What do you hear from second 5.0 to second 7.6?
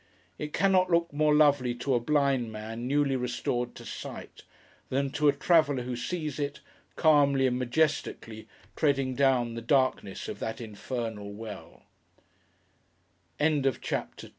to a traveller who sees it, calmly and